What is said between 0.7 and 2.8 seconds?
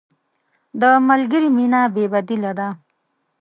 د ملګري مینه بې بدیله ده.